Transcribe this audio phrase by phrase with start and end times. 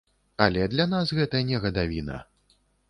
[0.45, 2.17] Але для нас гэта не гадавіна.